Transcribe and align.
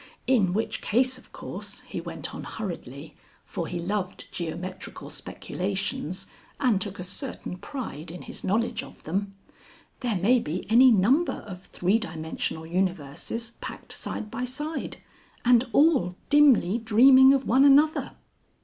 In 0.25 0.51
which 0.55 0.81
case, 0.81 1.19
of 1.19 1.31
course," 1.31 1.81
he 1.81 2.01
went 2.01 2.33
on 2.33 2.43
hurriedly 2.43 3.15
for 3.45 3.67
he 3.67 3.77
loved 3.79 4.25
geometrical 4.31 5.11
speculations 5.11 6.25
and 6.59 6.81
took 6.81 6.97
a 6.97 7.03
certain 7.03 7.55
pride 7.59 8.09
in 8.09 8.23
his 8.23 8.43
knowledge 8.43 8.81
of 8.81 9.03
them 9.03 9.35
"there 9.99 10.15
may 10.15 10.39
be 10.39 10.65
any 10.71 10.89
number 10.89 11.43
of 11.45 11.61
three 11.61 11.99
dimensional 11.99 12.65
universes 12.65 13.51
packed 13.61 13.91
side 13.91 14.31
by 14.31 14.43
side, 14.43 14.97
and 15.45 15.67
all 15.71 16.15
dimly 16.31 16.79
dreaming 16.79 17.31
of 17.31 17.45
one 17.45 17.63
another. 17.63 18.13